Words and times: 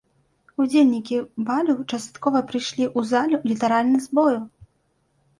Удзельнікі 0.63 1.17
балю 1.49 1.75
часткова 1.91 2.41
прыйшлі 2.51 2.85
ў 2.85 2.99
залю 3.11 3.37
літаральна 3.51 3.97
з 4.07 4.19
бою! 4.21 4.39